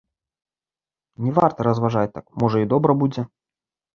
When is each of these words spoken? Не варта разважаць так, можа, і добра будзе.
Не 1.25 1.31
варта 1.37 1.59
разважаць 1.69 2.11
так, 2.15 2.25
можа, 2.45 2.57
і 2.65 2.69
добра 2.73 2.91
будзе. 3.03 3.21